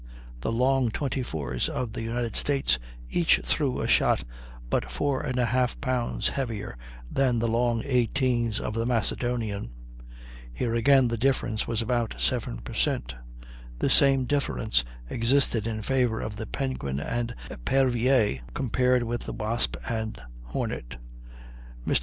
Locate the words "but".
4.67-4.89